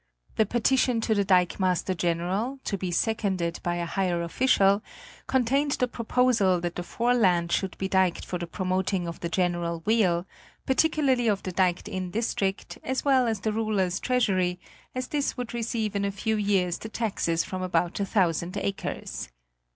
The 0.35 0.47
petition 0.47 0.99
to 1.01 1.13
the 1.13 1.23
dikemaster 1.23 1.93
general, 1.95 2.57
to 2.63 2.75
be 2.75 2.89
seconded 2.89 3.59
by 3.61 3.75
a 3.75 3.85
higher 3.85 4.23
official, 4.23 4.81
contained 5.27 5.73
the 5.73 5.87
proposal 5.87 6.59
that 6.61 6.73
the 6.75 6.81
foreland 6.81 7.51
should 7.51 7.77
be 7.77 7.87
diked 7.87 8.25
for 8.25 8.39
the 8.39 8.47
promoting 8.47 9.05
of 9.07 9.19
the 9.19 9.29
general 9.29 9.83
weal, 9.85 10.25
particularly 10.65 11.27
of 11.27 11.43
the 11.43 11.51
diked 11.51 11.87
in 11.87 12.09
district, 12.09 12.79
as 12.83 13.05
well 13.05 13.27
as 13.27 13.41
the 13.41 13.53
ruler's 13.53 13.99
treasury, 13.99 14.59
as 14.95 15.05
this 15.09 15.37
would 15.37 15.53
receive 15.53 15.95
in 15.95 16.03
a 16.03 16.09
few 16.11 16.35
years 16.35 16.79
the 16.79 16.89
taxes 16.89 17.43
from 17.43 17.61
about 17.61 17.99
a 17.99 18.05
thousand 18.07 18.57
acres. 18.57 19.29